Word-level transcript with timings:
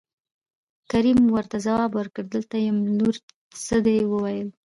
کريم 0.91 1.19
ورته 1.35 1.57
ځواب 1.65 1.91
ورکړ 1.95 2.23
دلته 2.33 2.55
يم 2.67 2.77
لورې 2.97 3.21
څه 3.65 3.75
دې 3.85 3.97
وويل. 4.13 4.47